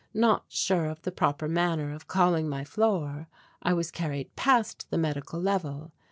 Not 0.15 0.45
sure 0.47 0.85
of 0.87 1.03
the 1.03 1.11
proper 1.11 1.47
manner 1.47 1.93
of 1.93 2.07
calling 2.07 2.49
my 2.49 2.63
floor 2.63 3.27
I 3.61 3.73
was 3.73 3.91
carried 3.91 4.35
past 4.35 4.89
the 4.89 4.97
medical 4.97 5.39
level. 5.39 5.91